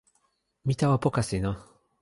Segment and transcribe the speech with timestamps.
[0.65, 1.51] mi tawa poka sina.